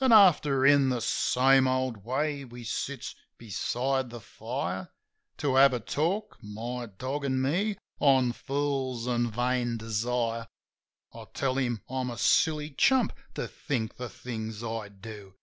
An' 0.00 0.12
after, 0.12 0.64
in 0.64 0.88
the 0.88 1.02
same 1.02 1.68
old 1.68 1.98
way, 2.02 2.42
we 2.42 2.64
sits 2.64 3.14
beside 3.36 4.08
the 4.08 4.18
fire, 4.18 4.88
To 5.36 5.56
have 5.56 5.74
a 5.74 5.78
talk, 5.78 6.38
my 6.42 6.86
dog 6.96 7.26
an' 7.26 7.42
me, 7.42 7.76
on 8.00 8.32
fools 8.32 9.06
an' 9.06 9.30
vain 9.30 9.76
desire. 9.76 10.46
I 11.12 11.26
tell 11.34 11.56
him 11.56 11.82
I'm 11.86 12.08
a 12.08 12.16
silly 12.16 12.70
chump 12.70 13.12
to 13.34 13.46
think 13.46 13.96
the 13.96 14.08
things 14.08 14.64
I 14.64 14.88
do. 14.88 15.34